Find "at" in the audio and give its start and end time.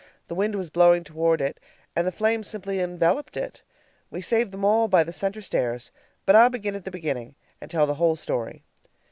6.73-6.85